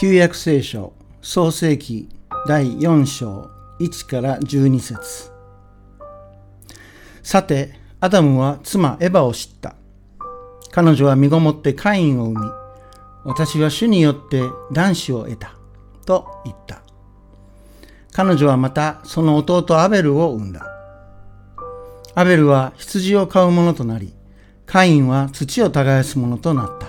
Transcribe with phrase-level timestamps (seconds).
[0.00, 0.92] 旧約聖書
[1.22, 2.08] 創世記
[2.46, 3.50] 第4章
[3.80, 5.32] 1から12節。
[7.24, 9.74] さてアダムは妻エバを知った。
[10.70, 12.46] 彼女は身ごもってカインを産み
[13.24, 15.56] 私は主によって男子を得た
[16.06, 16.80] と言った。
[18.12, 20.64] 彼女はまたその弟アベルを産んだ。
[22.14, 24.14] アベルは羊を飼う者となり
[24.64, 26.86] カインは土を耕す者となった。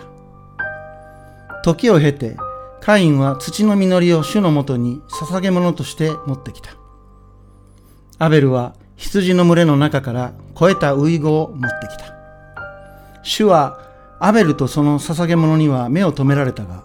[1.63, 2.38] 時を経て
[2.82, 6.72] カインは土の実りを主のもとに捧げ物として持ってきた。
[8.18, 12.14] アベルは羊の群れの中から肥えたウイゴを持ってきた。
[13.24, 13.80] 主は
[14.20, 16.84] アベルとその捧げ物には目を留められたが、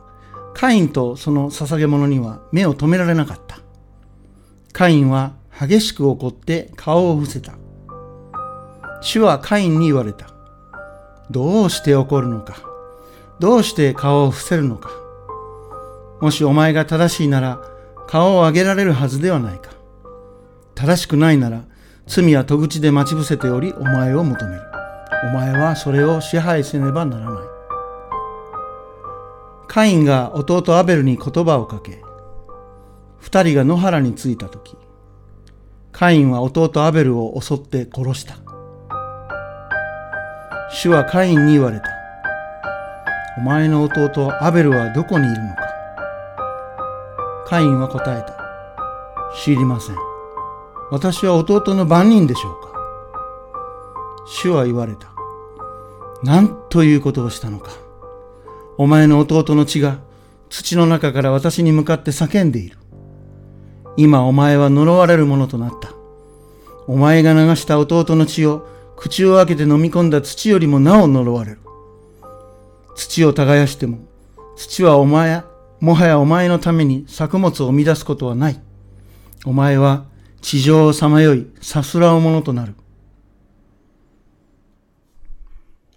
[0.55, 3.59] カインとその捧げ物には目を留められなかった。
[4.73, 7.55] カインは激しく怒って顔を伏せた。
[9.01, 10.29] 主はカインに言われた。
[11.31, 12.57] どうして怒るのか
[13.39, 14.91] どうして顔を伏せるのか
[16.25, 17.61] もしお前が正しいなら
[18.07, 19.73] 顔を上げられるはずではないか。
[20.75, 21.67] 正しくないなら
[22.07, 24.63] 罪は戸口で待ち伏せておりお前を求める。
[25.25, 27.45] お前はそれを支配せねばならない。
[29.69, 32.01] カインが弟アベルに言葉をかけ、
[33.19, 34.79] 二人が野原に着いた時、
[35.93, 38.37] カインは弟アベルを襲って殺した。
[40.71, 41.91] 主はカインに言われた。
[43.37, 45.64] お前の弟アベルはどこにいるのか
[47.55, 48.37] カインは答えた。
[49.45, 49.97] 知りません。
[50.91, 52.75] 私は弟の番人でしょうか
[54.27, 55.13] 主は言われた。
[56.25, 57.71] 何ということをしたのか。
[58.77, 60.01] お前の弟の血が
[60.49, 62.77] 土の中から私に向かって叫んでいる。
[63.97, 65.93] 今お前は呪われるものとなった。
[66.89, 71.59] お前が流した弟の血を口を開けて飲み込んだ土よりもなお呪われる。
[72.97, 74.01] 土を耕しても
[74.57, 75.45] 土はお前
[75.81, 78.61] もはやお前のために作物を生み出すことはない。
[79.45, 80.05] お前は
[80.41, 82.75] 地上をさまよい、さすらうものとなる。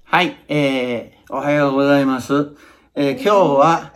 [0.04, 2.52] はい、えー、おはようございます。
[2.96, 3.94] えー、今日は、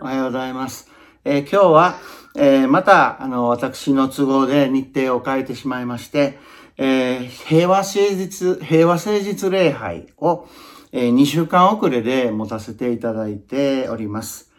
[0.00, 0.90] おはようございます。
[1.24, 1.98] えー、今日は、
[2.36, 6.38] えー、また、あの、私の都合で日程を変えてしまいまして、
[6.76, 10.48] えー、平和誠実、平和誠実礼拝を、
[10.92, 14.53] えー、2週間遅れで持たせていただいております。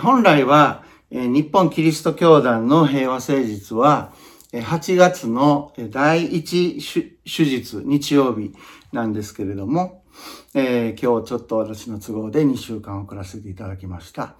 [0.00, 4.12] 本来は、日本キリスト教団の平和誠実は、
[4.52, 6.80] 8月の第一
[7.24, 8.52] 手術、日曜日
[8.92, 10.02] なんですけれども、
[10.52, 14.34] えー、今日ちょっと私の都合で2週間遅らせていただきました。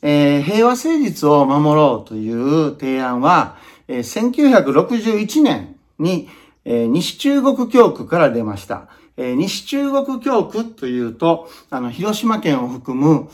[0.00, 6.28] えー、平和誠実を守ろうという提案は、えー、1961年に、
[6.64, 8.88] 西中国教区から出ました。
[9.16, 13.28] 西中国教区というと、あの、広島県を含む、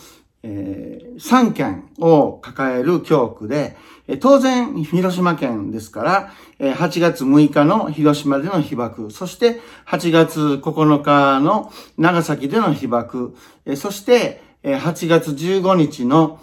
[0.49, 3.77] えー、3県を抱える教区で、
[4.21, 13.35] 当然、広島県ですから、8月6日の広島での被爆、そして8月9日の長崎での被爆、
[13.75, 16.39] そして8月15日の、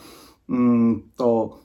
[0.49, 1.61] うんと、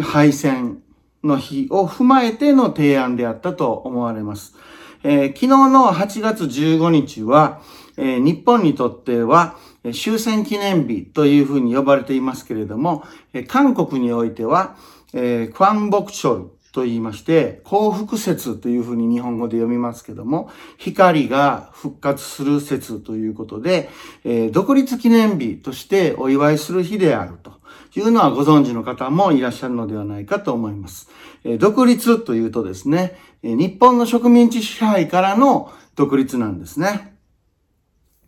[0.00, 0.82] 敗戦
[1.22, 4.56] の日を踏まえての提案であったと思われます。
[5.04, 7.60] えー、昨日の8月15日は、
[7.96, 9.56] えー、日本にとっては
[9.92, 13.04] 終戦記念日というふうに呼ばれていますけれども、
[13.46, 14.76] 韓国においては、
[15.12, 23.88] えー、クワンボクチョルと言いまして、幸福説というふうに日本語で読みますけども、光が復活する説ということで、
[24.24, 27.52] えー、独立記念日としてお祝いする日であると
[27.96, 31.08] いうのはご存知の方もいらっしゃるのではないかと思います。
[31.44, 37.17] えー、独立というとですね、日本の植民地支配からの独立なんですね。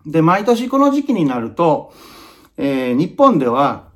[0.07, 1.93] で、毎年この時期になると、
[2.57, 3.89] えー、日本では、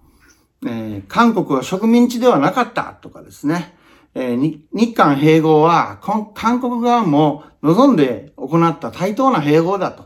[0.64, 3.74] えー、韓国は植民地ではなかったとかですね、
[4.14, 5.98] えー、日韓併合は
[6.34, 10.04] 韓国側も望んで行った対等な併合だと、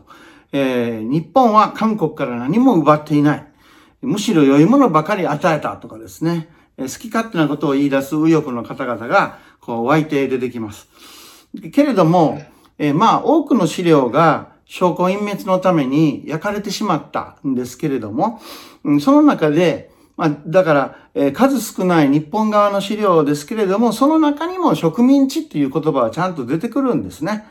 [0.51, 3.45] えー、日本は韓国から何も奪っていない。
[4.01, 10.87] むしろ良いものばかり与えたとかですね、え好き勝手なことを言い出す右翼の方々が、こう湧いて出てきます。
[11.73, 12.41] けれども、
[12.77, 18.39] えまあ多くの資料が証拠隠滅のために焼かれてしまったんですけれども、
[19.01, 27.45] その中で、まあ、だから、えー、数少ない日本側の資料ですけれども、その中にも植民地っていう言葉はちゃんと出てくるんですね。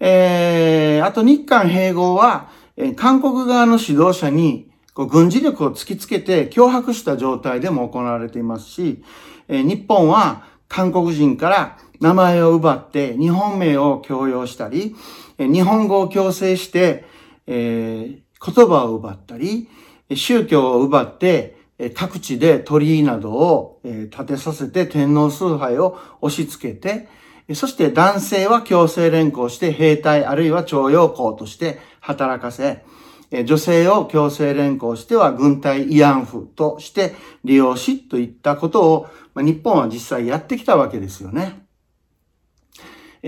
[0.00, 9.04] えー、あと日韓併合は、えー、韓国側の指導者にこう軍事力を突きつけて脅迫した状態でも行われていますし、
[9.48, 14.96] えー、日本は韓国人から名前を奪って日本名を強要したり、
[15.38, 17.04] 日本語を強制して、
[17.46, 19.68] えー、言葉を奪ったり、
[20.16, 21.54] 宗教を奪って、
[21.94, 27.06] 各地で鳥居などを建てさせて天皇崇拝を押し付けて、
[27.54, 32.82] そして男性は強制連行して兵隊あるいは徴用工として働かせ、
[33.30, 41.64] 女性を強制連行しては軍隊慰安婦として利用しといったことを、ま日本は実際やってきたわけですよね。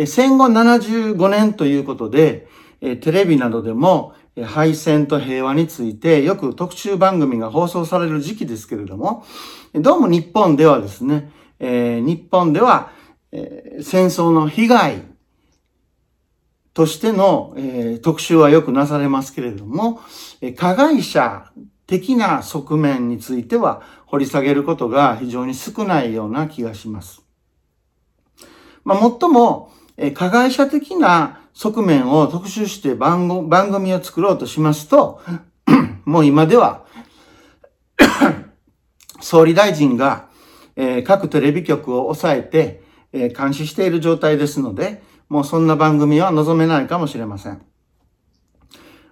[0.07, 2.47] 戦後75年ということで、
[2.81, 4.15] テレビなどでも
[4.45, 9.25] 敗戦と平和についてよく特集番組が放送される時期ですけれども、
[9.73, 12.91] どうも日本ではですね、日本では、
[13.33, 15.03] 戦争の被害
[16.77, 20.03] としての、えー、特集はよくなされますけれども、
[20.43, 21.51] え加害者
[21.87, 27.23] 的な側面については掘り下げることが非常に少ないような気がします。
[28.85, 33.27] まあ、もっとも、え加害者的な側面を特集して番
[33.73, 35.23] 組を作ろうとしますと、
[36.05, 36.85] もう今では
[39.23, 40.27] 総理大臣が、
[40.77, 42.83] えー、各テレビ局を抑えて、
[43.15, 47.63] えー、監視している状態ですので、もうそんな番組は望めないかもしれません。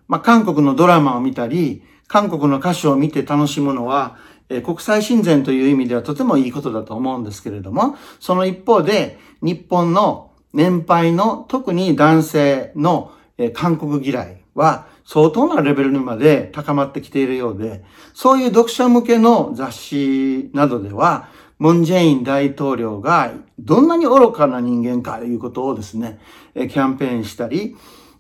[0.07, 4.17] まあ、韓国のドラマを見たり、韓国の歌手を見て楽しむのは、
[4.49, 17.85] え、国際親善という意味ではとてもいいことだと思うんですけれども、その一方で、日本の年配の特に男性のえ韓国嫌いは相当なレベルにまで高まってきているようで、
[18.15, 21.29] そういう読者向けの雑誌などでは、
[21.59, 26.19] ムン・ジェイン大統領がどんなに愚かな人間かということをですね、
[26.55, 27.77] キャンペーンしたり、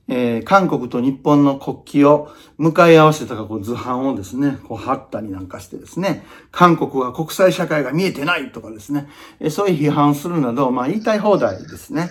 [0.07, 9.09] えー、韓国と日本の国旗を向かい合わせたこう図版をですね、こう貼ったりなんかしてですね、韓国は国際社会が見えてないとかですね、
[9.41, 12.11] えー、そういう批判するなど、まあ言いたい放題ですね。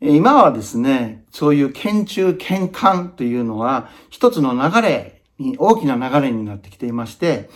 [0.00, 7.50] えー、今はですね、そういう県中県間というのは一つの流れに、大きな流れになってきていまして、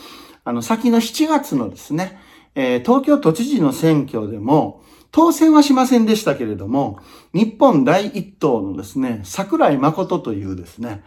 [0.45, 2.19] あの、先の7月のですね、
[2.55, 6.99] えー、東京都知事の選挙でも、当選はしませんでしたけれども、
[7.35, 11.05] 日本第一党のですね、桜井誠というですね、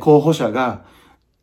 [0.00, 0.84] 候補者が、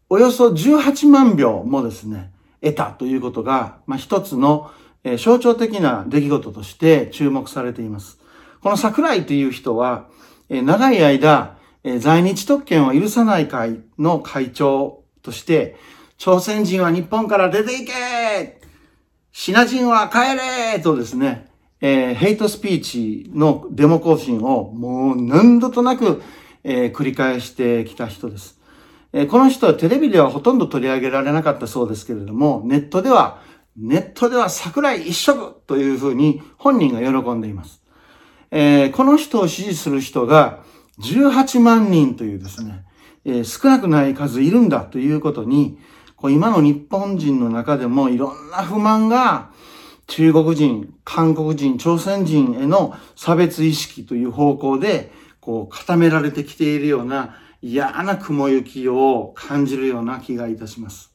[0.10, 2.32] およそ18万票もですね、
[2.62, 4.72] 得たということが、まあ、一つの
[5.18, 8.18] 象徴的な出来事として注目されています。
[8.62, 10.08] この桜井という人は、
[10.50, 11.58] 長い間、
[12.00, 15.78] 在日特権を許さない会の会長として、
[16.18, 18.59] 朝鮮人は日本から出ていけ
[19.32, 20.36] シナ人は帰
[20.76, 21.48] れとですね、
[21.82, 26.22] えー、ヘイトスピーチのデモ行進をもう何度となく、
[26.64, 28.60] えー、繰り返してきた人です。
[29.14, 33.42] えー、この人はテレビではほとんど取り上げられなかったそうですけれども、ネットでは、
[33.78, 37.82] ネットでは桜井一色というふうに本人が喜んでいます。
[38.52, 40.64] えー、この人を支持する人が
[41.00, 42.84] 18万人というですね、
[43.26, 45.78] えー、少なくない数いるんだということに、
[46.20, 49.52] こう今の日本人の中でもいろんな不満が
[50.10, 61.14] 中国人、韓国人、朝鮮人への差別意識という方向で、こう、固められてきているような嫌な雲行きを感じるような気がいたします。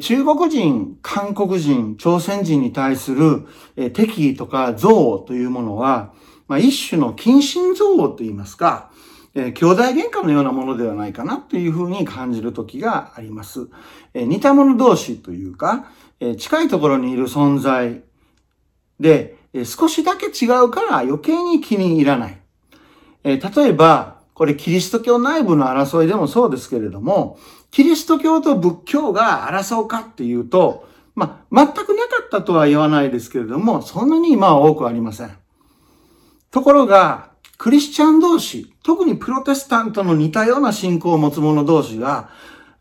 [0.00, 3.46] 中国人、韓国人、朝鮮人に対する
[3.92, 6.14] 敵意とか憎悪というものは、
[6.46, 8.91] まあ、一種の近親憎悪と言いますか、
[9.34, 13.68] えー、兄弟喧嘩のようなものではないかなというふうに感じる時があります。
[14.14, 18.02] えー、似た者同士というか、えー、近いところにいる存在
[19.00, 22.38] で、え少しだけ違うから余計に気に入らない。
[23.24, 27.38] え例えば、これキリスト教内部の争いでもそうですけれども、
[27.70, 31.84] キリスト教と仏教が争うかっていうと、ま、全くなか
[32.24, 35.30] ったとは言わないですけれども、そんなに今は多くありません。
[36.50, 37.31] ところが、
[37.62, 42.28] クリスチャン同士、特にプロテスタントの似たような信仰を持つ者同士が、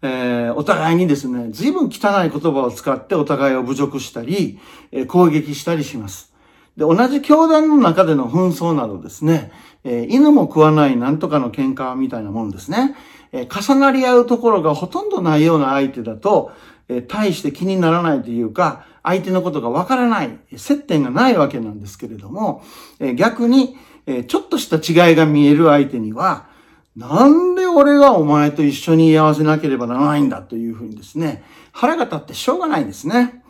[0.01, 4.57] えー、お互いにですね、随分汚い言葉を使ってお互いを侮辱したり、
[4.91, 6.33] えー、攻撃したりします。
[6.75, 9.51] で、同じ教団の中での紛争などですね、
[9.83, 12.95] えー、犬も食わないなんとかの喧嘩みたいなもんですね。
[13.33, 16.53] え重なり合うところがほとんどないような相手だと、
[16.89, 22.63] え対して気にならないというか、相手のことがわからない、接点がないわけなんですけれども、
[22.99, 26.47] え逆に、えちょっとした違いが見える相手には、
[26.95, 33.43] なんで俺がお前と一緒に居合わせなければならないんだというふうにですね、腹が立ってしょうがないんですね。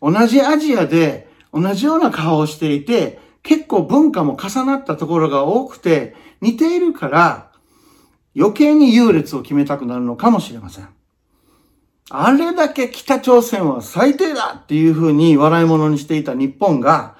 [0.00, 7.52] 同じアジアで同じような顔をしていて、結構文化も重なったところが多くて似ているから
[8.34, 10.88] 余計に優劣を決めたくなるのかもしれません。
[12.10, 17.13] あれだけ北朝鮮は最低だっていうふうに笑い物にしていた日本が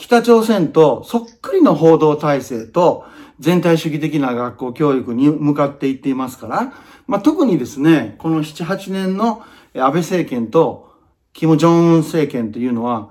[0.00, 3.04] 北朝鮮とそっくりの報道体制と
[3.38, 6.72] 全体主義的な学校教育に向かっていっていますから、
[7.06, 9.42] まあ、特にですね、この7、8年の
[9.74, 10.90] 安倍政権と、
[11.32, 13.10] キム・ジョンウン政権というのは、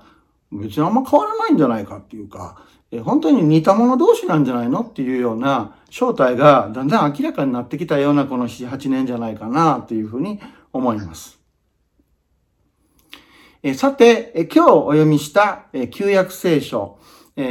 [0.52, 2.64] 別にあんま変わらないんじゃないかっていうか、
[3.04, 10.40] 本当に似た者同士なんじゃないのっていうような正体がだんだん明らかになってきたようなこの7、8年じゃないかなというふうに
[10.72, 11.39] 思います。
[13.74, 16.98] さて、今日お読みした旧約聖書、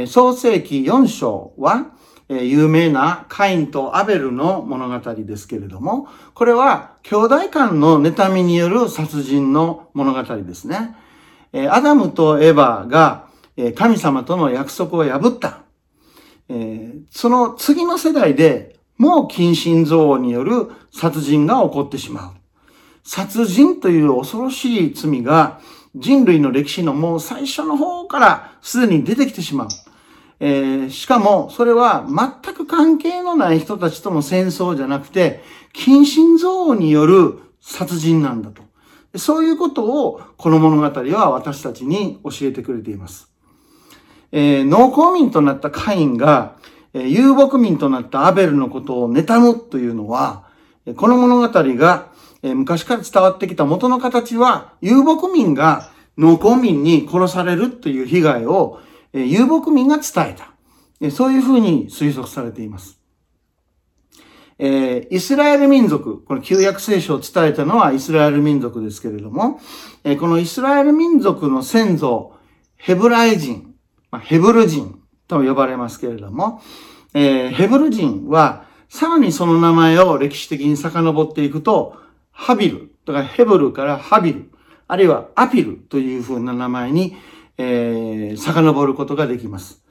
[0.08, 1.92] 創世記4章は、
[2.28, 10.96] 有名なカインとアベルの物語ですけれども、これは兄弟間の妬みによる殺人の物語ですね。
[11.70, 13.28] アダムとエバが
[13.76, 15.62] 神様との約束を破った。
[17.10, 22.32] その次の世代でもう近親憎悪による殺人が起こってしまう。
[23.04, 25.60] 殺人という恐ろしい罪が
[25.94, 29.68] 人類の歴史のもう最初の方からすでに出てきてしまう。
[30.42, 35.42] えー、しかも、それは全く関係のない人たちとの戦争じゃなくて、
[35.72, 38.62] 近親憎悪による殺人なんだと。
[39.18, 43.30] そういうことを、この物語は私たちに教えてくれています。
[44.32, 46.56] えー、農耕民となったカインが、
[46.94, 50.44] えー、遊牧民となったアベルのことを妬むというのは、
[50.96, 52.09] この物語が、
[52.42, 58.80] えー、昔から伝わってきた元の形は、遊牧民が農耕民に殺されるという被害を
[59.12, 60.52] え遊牧民が伝えた
[61.00, 61.10] え。
[61.10, 62.98] そういうふうに推測されています。
[64.58, 69.58] えー、イスラエル民族、この旧約聖書を伝えたのはイスラエル民族ですけれども、
[70.04, 72.34] えー、このイスラエル民族の先祖、
[72.76, 73.74] ヘブライ人、
[74.10, 76.60] まあ、ヘブル人と呼ばれますけれども、
[77.14, 81.96] えー、ヘブル人は、さらにその名前を歴史的に遡っていくと、
[82.40, 84.50] ハビル、だかヘブルからハビル、
[84.88, 87.16] あるいはアピルというふうな名前に
[87.62, 89.84] えー、遡ることができます。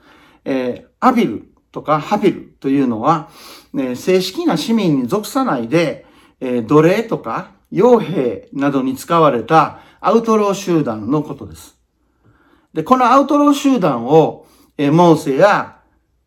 [0.44, 3.30] えー、アビルとかハビルというのは、
[3.72, 6.04] ね、正式な市民に属さないで、
[6.40, 11.78] えー、奴隷とか傭兵などに使われたアウトロー集団のことです。
[12.74, 15.80] で、このアウトロー集団を、えー、モーセや、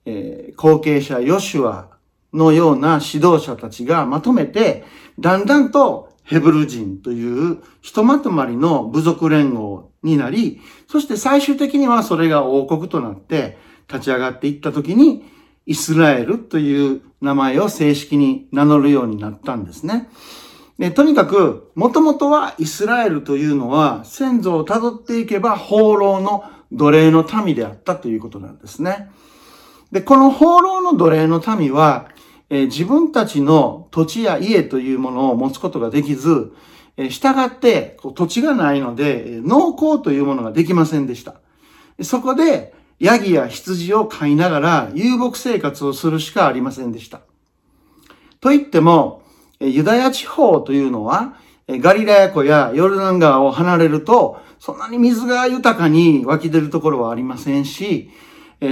[0.05, 1.89] えー、後継者ヨシュア
[2.31, 4.85] のような指導者たちがまとめて、
[5.19, 15.23] だんだんとヘブル人というひとまとまりの部族連合になり、そして最終的にはそれが王国となって立ち上がっていった時に、
[15.65, 20.09] イスラエルという名前を正式に名乗るようになったんですね。
[20.79, 29.11] でとにかく、もともとはイスラエルというのは先祖をたどっていけば放浪の奴隷の民であったということなんですね。
[29.91, 32.07] で、この放浪の奴隷の民は、
[32.53, 36.53] え自分たちの土地や家というものを持つことができず、
[36.97, 41.33] え従って、土地がないので、農耕というものができませんでした。
[42.03, 47.21] そこで、ヤギや羊を飼いながら遊牧生活をするしかありませんでした。
[48.39, 49.23] と言っても、
[49.59, 51.33] ユダヤ地方というのは、
[51.67, 58.11] ガリラヤ湖やヨルダン川を離れると、そんなに水が豊かに湧き出るところはありませんし、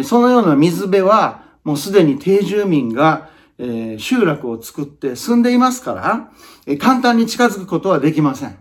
[0.04, 3.32] そのような水辺はもうすでに定住民が
[3.64, 6.32] えー、集落を作って住んでいますから、
[6.66, 8.58] えー、簡単に近づくことはできません。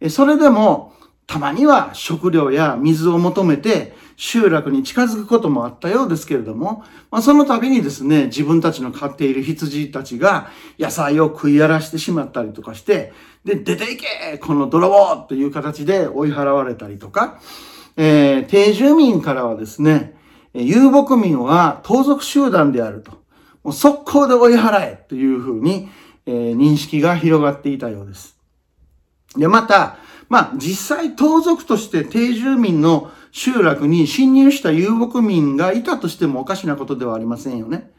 [0.00, 0.94] えー、それでも、
[1.26, 13.12] たまには食料や水を求めて集落に近づくこともあったようですけれども、まあ、その度にですね、自分たちの飼っている羊たちが野菜を食い荒らしてしまったりとかして、
[13.44, 17.40] で、出ていけこの泥棒という形で追い払われたりとか、
[17.96, 20.16] えー、定住民からはですね、
[20.52, 23.20] 遊牧民は盗賊集団であると。
[23.62, 25.88] もう速攻で追い払えというふうに、
[26.26, 28.36] えー、認識が広がっていたようです。
[29.36, 29.96] で、また、
[30.28, 37.90] まあ、実際盗賊として定住民の集落に侵入した遊牧民がいたとしてもおかしなことではありませんよね。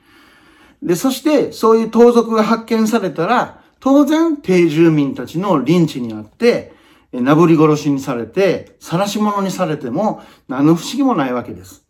[0.82, 6.74] で、そしてそういう盗賊が発見されたら、当然定住民たちのリンチにあって、
[7.12, 11.84] なぶり殺しにされて、晒し者にされても何の不思議もないわけです。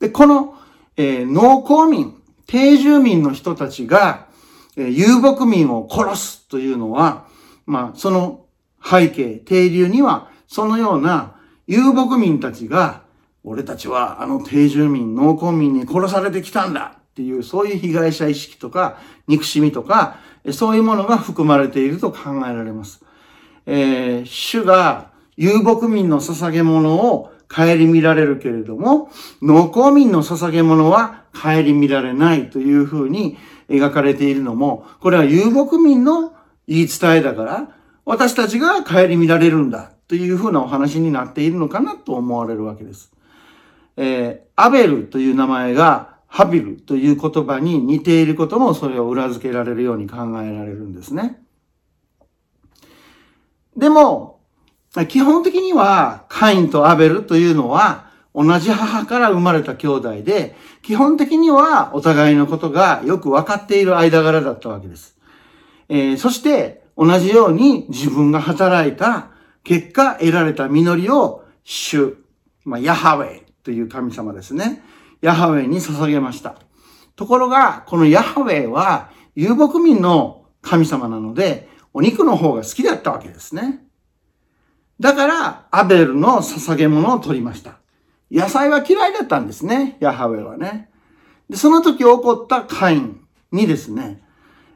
[0.00, 0.54] で、この、
[0.96, 2.17] えー、農耕民、
[2.48, 4.26] 定住民の人たちが、
[4.76, 7.26] え遊牧民を殺すというのは、
[7.66, 8.46] まあ、その
[8.82, 11.36] 背景、定流には、そのような
[11.66, 13.02] 遊牧民たちが、
[13.44, 20.16] 俺たちはあの定住民、農耕民に殺されてきたんだっていう、そういう被害者意識とか、憎しみとか、
[20.52, 23.04] そういうものが含まれていると考えられます。
[23.66, 29.10] えー、主が遊牧民の捧げ物を顧みられるけれども、
[29.42, 33.36] 農耕民の捧げ物は顧みられないというふうに
[33.68, 36.34] 描かれているのも、これは遊牧民の
[36.66, 37.68] 言い伝えだから、
[38.04, 43.12] 私たちが顧みられるんだというふうなお話になっているのかなと思われるわけです。
[43.96, 51.42] えー、アベルという名前がハビルという言葉に似ていることもそれを裏付けられるように考えられるんですね。
[53.76, 54.37] でも、
[55.08, 65.16] 基本的にはカインとアベルというのは同じ母から生まれた兄弟で、基本的にはお互いのことがよく分かっている間柄だったわけです。
[65.88, 69.30] えー、そして同じように自分が働いた
[69.64, 72.16] 結果得られた実りを主、
[72.64, 74.82] まあ、ヤハウェイという神様ですね。
[75.20, 76.56] ヤハウェイに捧げました。
[77.16, 83.84] ところが、このヤハウェイは遊牧民の神様なので、お肉の方が好きだったわけですね。
[85.00, 87.78] だから、アベルの捧げ物を取りました。
[88.30, 90.90] 野菜は嫌いだったんですね、ヤハウェはね。
[91.48, 93.20] で、その時起こったカイン
[93.52, 94.22] にですね、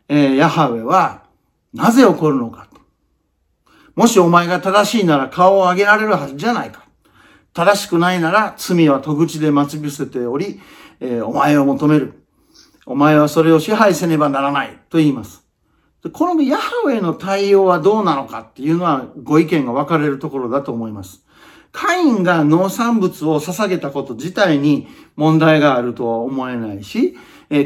[0.08, 1.24] えー、ヤハウェは、
[1.74, 2.80] なぜ起こるのかと。
[3.94, 6.86] もしお前が正しいなら顔を上げられるはずじゃないか。
[7.52, 10.60] 正しくないなら罪は戸口で待ち伏せており、
[11.00, 12.24] えー、お前を求める。
[12.86, 15.41] お前はそれを支配せねばならないと言います。
[16.11, 21.25] このヤハウェの対応はどうなのかっていうのはご意見が分かれるところだと思います。
[21.71, 27.16] カインが農産物を捧げたこと自体に問題があるとは思えないし、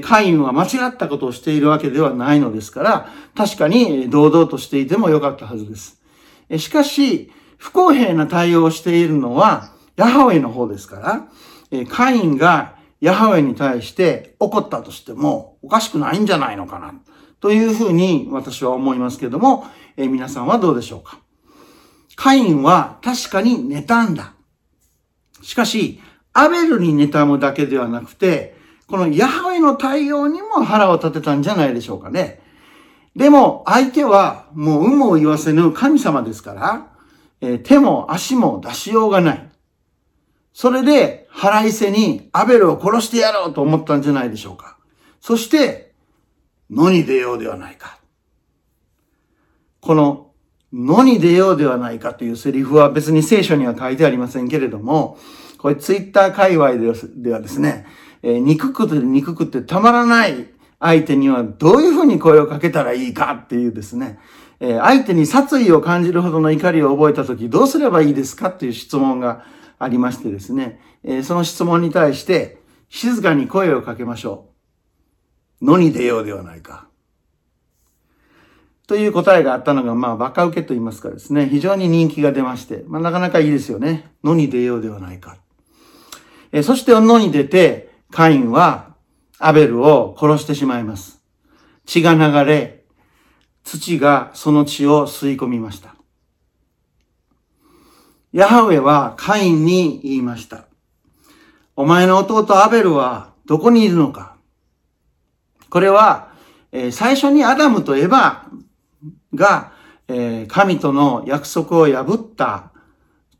[0.02, 6.00] カインは間違ったことをしているわけではないのですから、確かに堂々としていてもよかったはずです。
[6.58, 11.28] しかし、不公平な対応をしているのは、ヤハウェの方ですか
[11.70, 16.94] ら、カインがヤハウェに対して怒ったとしてもおかしくないんじゃないのかな。
[17.40, 19.66] というふうに私は思いますけども、
[19.96, 21.20] え皆さんはどうでしょうか？
[22.16, 24.32] カインは確かに妬んだ。
[25.42, 26.00] しかし、
[26.32, 32.40] アベルに妬むだけではなくて、このヤハウェの対応にも腹を立てたんじゃないでしょうかね。
[33.14, 36.88] でも、相手はもう有無を言わせぬ神様ですから、
[37.40, 39.50] えー、手も足も出しようがない。
[40.52, 44.78] それで腹いせにアベルを殺してやろうと思ったんじゃないでしょうか。
[45.20, 45.85] そして、
[46.70, 47.98] 野に出ようではないか。
[49.80, 50.30] この
[50.72, 55.18] 野に出ようではないかというセリフは別に聖書には書いてありませんけれども、
[55.58, 57.86] これツイッター界隈ではですね、
[58.22, 60.48] えー、憎くて憎くてたまらない
[60.78, 64.18] 相手にはどういうふうに声をかけたらいいかっていうですね、
[64.60, 69.44] えー、相手に殺意を感じるほどの怒りを覚えたときどうすればいいですかっていう質問が
[69.78, 74.55] ありましてですね、えー、その質問に対して静かに声をかけましょう。
[75.62, 76.86] 野に出ようではないか。
[78.86, 84.12] という答えがあったのが、まあ、バカ受けと言いますかですね、非常に人気が出まして、まあ、なかなかいいですよね。
[84.22, 85.36] 野に出ようではないか。
[86.52, 88.94] えそして野に出て、カインは
[89.38, 91.20] アベルを殺してしまいます。
[91.84, 92.84] 血が流れ、
[93.64, 95.96] 土がその血を吸い込みました。
[98.32, 100.66] ヤハウェはカインに言いました。
[101.74, 104.35] お前の弟アベルはどこにいるのか
[105.76, 106.30] これは、
[106.72, 108.46] え最初にアダムとエバ
[109.34, 109.72] が、
[110.08, 112.72] え神との約束を破った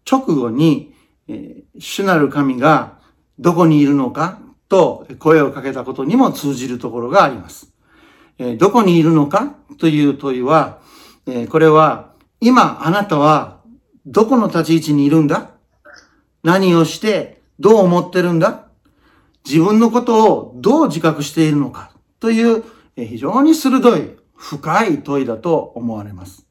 [0.04, 0.92] 直後に、
[1.28, 2.98] え主なる神が
[3.38, 7.72] どこにいるのかと声をかけたことにも通じるところがあります。
[8.36, 10.80] えどこにいるのかという問いは、
[11.24, 13.62] えこれは今あなたは
[14.04, 15.52] どこの立ち位置にいるんだ？
[16.42, 18.66] 何をしてどう思ってるんだ？
[19.46, 21.95] 自分のことをどう自覚しているのか？
[22.20, 22.64] という
[22.96, 26.46] 非常に鋭い深い問いだと思われます。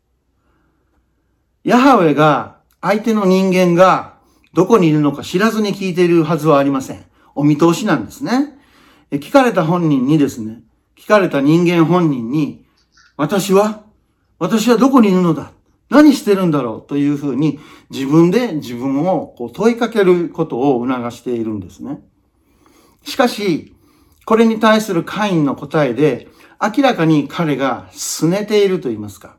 [1.64, 4.16] ヤハウェが相手の人間が
[4.54, 7.06] どこにいるのか知らずに聞いているはずはありません。
[7.34, 8.58] お見通しなんですね。
[9.12, 10.62] 聞かれた本人にですね、
[10.96, 12.66] 聞かれた人間本人に、
[13.18, 13.84] 私は
[14.40, 15.52] 私はどこにいるのだ？
[15.90, 16.82] 何してるんだろう？
[16.82, 22.00] というふうに自分で自分をこう問いかけることを促しているんですね。
[23.04, 23.75] しかし、
[24.26, 26.28] これに対するカインの答えで、
[26.62, 29.38] 明らかに彼が拗ねていると言いますか、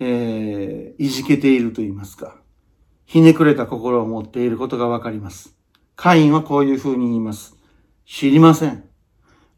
[0.00, 2.36] えー、いじけていると言いますか、
[3.04, 5.54] ひねくれた心を持っていることがわかります。
[5.94, 7.56] カインはこういうふうに言います。
[8.06, 8.84] 知りません。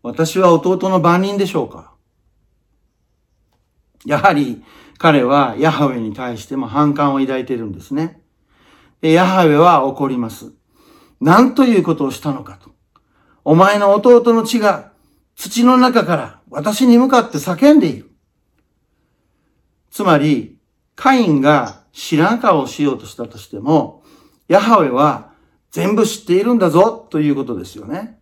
[0.03, 1.93] 私は弟の番人でしょうか
[4.07, 4.65] やはり
[4.99, 8.23] 彼はヤハウェに対しても反感を抱いているんですね。
[9.01, 10.53] でヤハウェは怒ります。
[11.21, 12.69] 何ということをしたのかと。
[13.44, 14.92] お前の弟の血が
[15.37, 18.11] 土の中から私に向かって叫んでいる。
[19.90, 20.59] つまり、
[20.94, 24.03] カインが知らん顔をしようとしたとしても、
[24.48, 25.33] ヤハウェは
[25.70, 28.18] 全部知っているんだぞということですよね。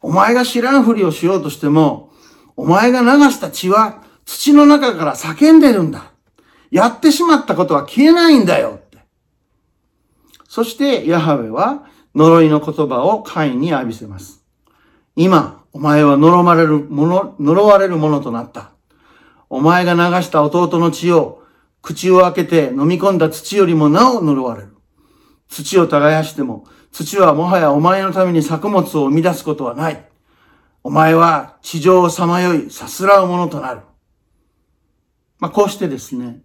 [0.00, 2.12] お前が知らんふりをしようとしても、
[2.56, 6.12] お前が流した血は土の中から叫んでるんだ。
[6.70, 8.98] やってしまったことは消えないんだよって。
[10.48, 14.39] そして、ヤハウェは呪いの言葉をカインに浴びせます。
[15.16, 18.70] 今、お前は呪われるもの、呪われるものとなった。
[19.48, 21.42] お前が流した弟の血を、
[21.82, 24.76] 口を開けて飲み込んだ土よりもなお呪われる。
[25.48, 30.04] 土を耕しても、土はもはやお前のために作物を生み出すことはない。
[30.82, 33.80] お前は地上をさまよい、さすらうものとなる。
[35.38, 36.42] まあ、こうしてですね、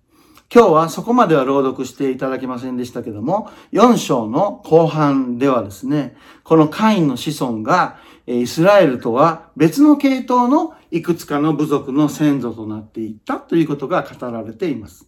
[0.54, 15.08] 今日はそこまでは朗読していただけませんでしたけども、4章の後半ではですね、このカインの子孫が、イスラエルとは別の系統のいくつかの部族の先祖となっていったということが語られています。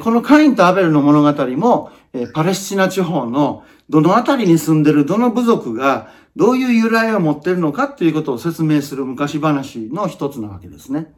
[0.00, 1.90] このカインとアベルの物語も、
[2.32, 11.12] パレスチナ地方のどの辺りに住んでるどの部族がどういう由来を持っているのかということを説明する昔話の一つなわけですね。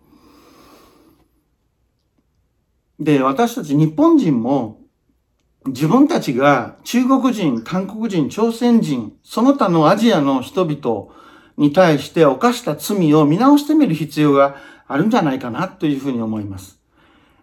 [2.99, 4.81] で、私たち日本人も
[5.69, 11.09] 自分たちが中国人、韓国人、朝鮮人、その他のアジアの人々
[11.57, 16.79] に対して犯した罪を見直してみる必要があるんじゃないかなというふうに思います。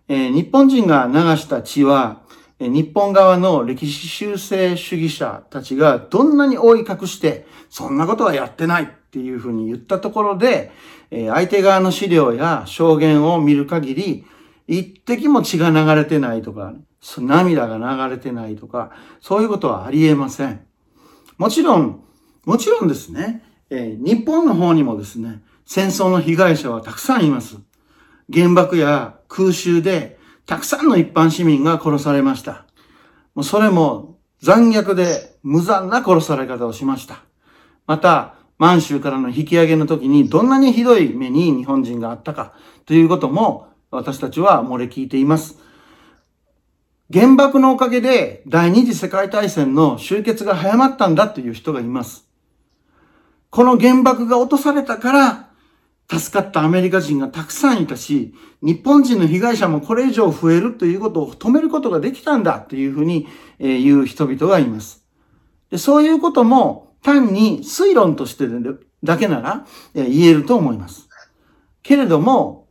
[0.08, 2.22] えー、日本人が流した血は、
[2.60, 10.72] えー、日本側の歴史修正主義者たちがどんなに覆い隠して、そんなことはやってないっていうふうに言ったところで、
[11.12, 14.26] えー、相手側の資料や証言を見る限り、
[14.68, 16.74] 一滴も血が流れてないとか、
[17.20, 20.66] 涙が流れてないとか、そういうことはありえません。
[21.38, 22.04] もちろん、
[22.46, 27.58] もちろんですね、えー、日本の方にもですね、戦争の被害者はたくさんいます。
[28.32, 32.66] 原爆や空襲でたくさんの一般市民が殺されました。
[33.36, 37.24] もうそれも残虐で無残な殺され方をしました。
[37.86, 42.54] また、満州からの引き上げの時にどんなにひどい目に日本人があったか
[42.86, 45.60] ということも私たちは漏れ聞いています。
[47.14, 52.28] 原爆のおかげで第二次世界大戦の終結が早まったんだという人がいます。
[53.52, 55.50] この原爆が落とされたから
[56.12, 63.28] 助かったアメリカ人がたくさんいたし、日本人の被害者もこれ以上増えるということを止めることができたんだというふうに
[63.60, 65.06] 言う人々がいます。
[65.70, 68.48] でそういうことも単に推論として
[69.04, 71.08] だけなら言えると思います。
[71.84, 72.68] けれども、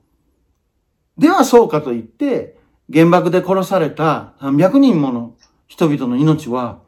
[1.16, 5.34] ではそうかと言って、原爆で殺された300人もの
[5.66, 6.80] 人々の命は、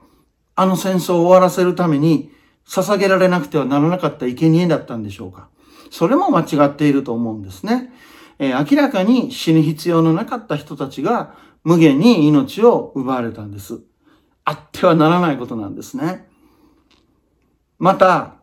[0.55, 2.31] あの戦争を終わらせるために
[2.67, 5.49] 捧げられなくてはならなかった生贄だったんでしょうか。
[5.91, 7.93] それも間違っていると思うんですね。
[8.39, 13.81] えー、明らかに死ぬ必要のなかった人たちが無限に命を奪われたんです。
[14.45, 16.29] あってはならないことなんですね。
[17.79, 18.35] また、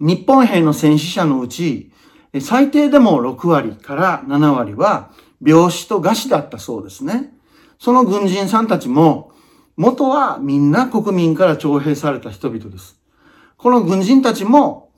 [0.00, 1.92] 日本兵の戦死者のうち、
[2.40, 5.12] 最低でも6割から7割は
[5.44, 7.34] 病死と餓死だったそうですね。
[7.78, 9.32] その軍人さんたちも、
[9.76, 12.98] 元はみんな国民から徴兵された人々です。
[13.56, 14.90] この軍人たちも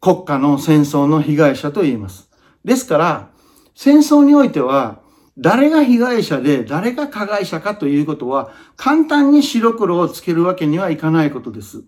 [0.00, 2.28] 国家の戦争の被害者と言います。
[2.64, 3.30] ですから、
[3.74, 5.00] 戦争においては、
[5.38, 11.84] 誰が被害者で誰が加害者かということは簡単に白黒をつけるわけにはいかないことです。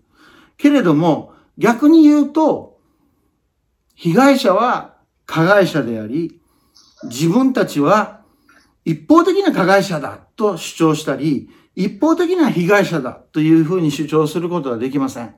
[0.57, 2.79] けれども、逆に言うと、
[3.93, 4.95] 被害者は
[5.25, 6.41] 加害者であり、
[7.05, 8.21] 自分たちは
[8.83, 15.35] 一方的な加害者だと主張したり、一方的な被害者だというふうに主張することはできません。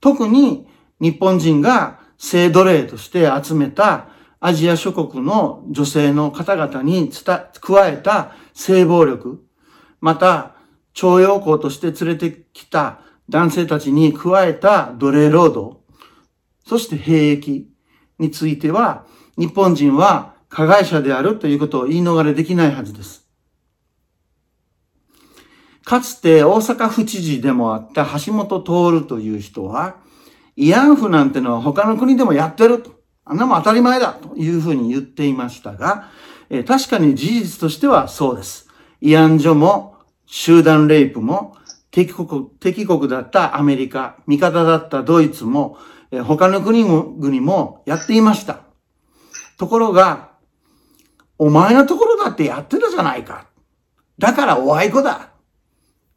[0.00, 0.66] 特に
[1.00, 4.08] 日本人が性奴隷として集めた
[4.40, 9.44] アジア諸国の女性の方々に加えた性暴力、
[10.00, 10.54] また
[10.92, 15.78] 徴用工として連れてきた男性たちに加えた奴隷労働、
[16.66, 17.66] そして兵役、
[18.18, 23.26] については、日本人は加害者であるということを言い逃れできないはずです。
[25.84, 29.96] かつて大阪府知事でもあった橋本徹という人は、
[30.56, 32.92] 慰安婦なんてのは他の国でもやってると。
[33.26, 36.10] あんなも当たり前だというふうに言っていましたが、
[36.50, 38.68] え、確かに事実としてはそうです。
[39.00, 41.56] 慰安所も集団レイプも
[41.90, 45.78] 敵国、敵国だったアメリカ、味方だったドイツも
[46.14, 48.60] え他の国々もやっていました。
[49.58, 50.33] ところが、
[51.38, 53.46] お前のところだってやってたじゃないか。
[54.18, 55.30] だからおあいこだ。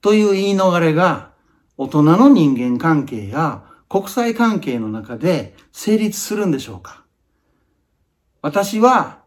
[0.01, 1.32] という言い逃れが
[1.77, 7.03] 大人の人間関係や国際関係の中で成立するんでしょうか
[8.41, 9.19] 私は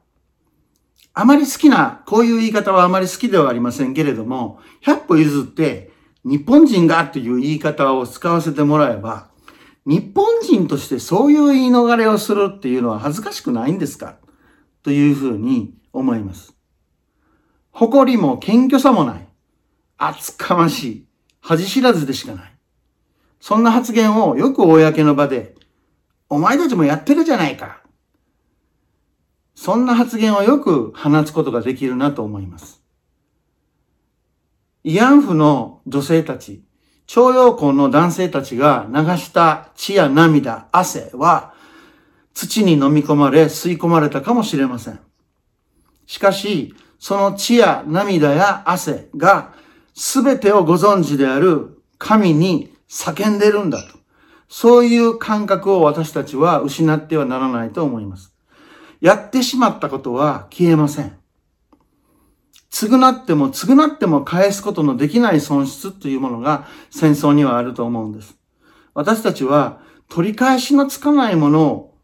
[1.12, 5.90] あまり好きな、こういう言い方はあまり好きではありませんけれども、100歩譲って
[6.24, 9.28] 日本人がという言い方を使わせてもらえば、
[9.84, 14.16] 日本人としてそういう言い逃れをするっていうのは恥ずかしくないんですか？
[14.82, 16.54] というふうに思います。
[17.72, 19.28] 誇りも謙虚さもない。
[19.96, 21.06] 厚かましい。
[21.40, 22.52] 恥知らずでしかない。
[23.40, 25.54] そんな発言をよく公の場で、
[26.28, 27.80] お前たちもやってるじゃないか。
[29.54, 32.82] そんな発言をよく放つことができるなと思います。
[34.84, 36.62] 慰安婦の女性たち、
[37.06, 41.54] 徴用工の男性たちが流した血や涙、汗は
[42.32, 45.00] 土に飲み込まれ吸い込まれたかもしれません。
[46.10, 49.54] しかし、その血や涙や汗が
[49.94, 53.96] 全てをご存知である神に叫んでるんだと。
[54.48, 58.34] そういう感覚を私たちは失ってはならないと思います。
[59.00, 61.16] やってしまったことは消えません。
[62.72, 68.36] 償っても償っても返すことのできない損失というものが戦争にはあると思うんです。
[68.94, 71.94] 私たちは取り返しのつかないものを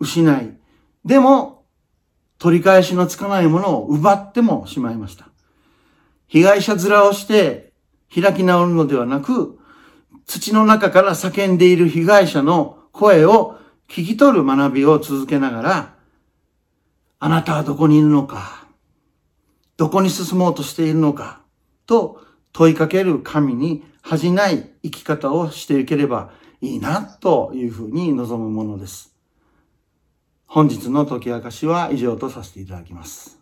[0.00, 0.56] 失い、
[1.04, 1.61] でも
[2.42, 5.28] 取り返しのつかないものを奪ってもしまいました。
[6.26, 7.72] 被害者面をして
[8.12, 9.60] 開き直るのではなく、
[10.26, 15.94] 土の中から叫んでいる被害者の声を聞き取る学びを続けながら、
[17.20, 18.66] あなたはどこにいるのか、
[19.76, 21.42] どこに進もうとしているのか、
[21.86, 22.20] と
[22.52, 29.11] 問いかける神に恥じない生き方をしていければいいな、というふうに望むものです。
[30.54, 33.41] 本日の解き明かしは以上とさせていただきます。